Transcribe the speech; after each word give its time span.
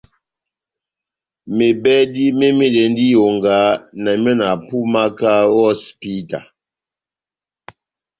Mebɛdi 1.57 2.23
me 2.37 2.47
mɛdɛndi 2.57 3.03
iyonga 3.09 3.55
na 4.03 4.11
miɔ 4.23 4.33
na 4.39 4.47
pumaka 4.67 5.31
o 5.57 5.59
hosipita. 5.65 6.39